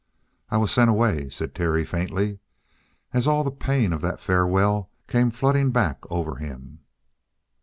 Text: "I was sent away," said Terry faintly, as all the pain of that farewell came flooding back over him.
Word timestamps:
"I 0.49 0.57
was 0.57 0.71
sent 0.71 0.89
away," 0.89 1.29
said 1.29 1.53
Terry 1.53 1.85
faintly, 1.85 2.39
as 3.13 3.27
all 3.27 3.43
the 3.43 3.51
pain 3.51 3.93
of 3.93 4.01
that 4.01 4.19
farewell 4.19 4.89
came 5.07 5.29
flooding 5.29 5.69
back 5.69 5.99
over 6.09 6.37
him. 6.37 6.79